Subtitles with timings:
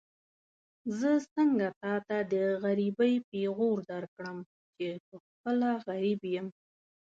[0.99, 4.37] زه څنګه تاته د غريبۍ پېغور درکړم
[4.75, 6.47] چې پخپله غريب يم.